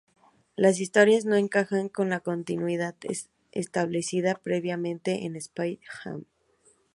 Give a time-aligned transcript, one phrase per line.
[0.55, 2.95] La historia no encajaba con la "continuidad"
[3.51, 6.23] establecida previamente de Spider-Ham.